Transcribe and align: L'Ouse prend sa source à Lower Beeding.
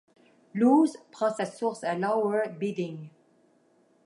L'Ouse 0.55 0.97
prend 1.11 1.31
sa 1.31 1.45
source 1.45 1.83
à 1.83 1.93
Lower 1.93 2.49
Beeding. 2.59 3.09